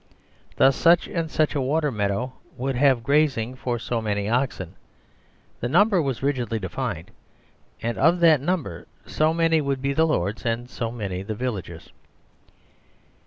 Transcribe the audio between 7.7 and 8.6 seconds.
and of that